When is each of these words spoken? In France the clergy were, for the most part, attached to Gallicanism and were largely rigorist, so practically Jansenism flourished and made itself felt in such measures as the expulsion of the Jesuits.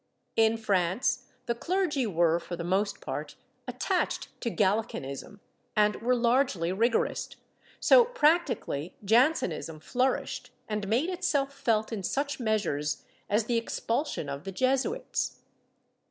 In 0.35 0.57
France 0.57 1.27
the 1.45 1.53
clergy 1.53 2.07
were, 2.07 2.39
for 2.39 2.55
the 2.55 2.63
most 2.63 3.01
part, 3.01 3.35
attached 3.67 4.29
to 4.41 4.49
Gallicanism 4.49 5.41
and 5.77 5.97
were 5.97 6.15
largely 6.15 6.71
rigorist, 6.71 7.35
so 7.79 8.05
practically 8.05 8.95
Jansenism 9.05 9.79
flourished 9.79 10.49
and 10.67 10.87
made 10.87 11.11
itself 11.11 11.53
felt 11.53 11.91
in 11.93 12.01
such 12.01 12.39
measures 12.39 13.05
as 13.29 13.43
the 13.43 13.57
expulsion 13.57 14.27
of 14.27 14.43
the 14.43 14.51
Jesuits. 14.51 15.41